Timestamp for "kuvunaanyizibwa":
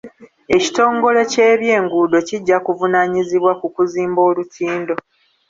2.65-3.51